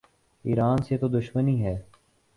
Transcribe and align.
ایران 0.45 0.77
سے 0.81 0.97
تو 0.97 1.07
دشمنی 1.07 1.65
ہے۔ 1.65 1.81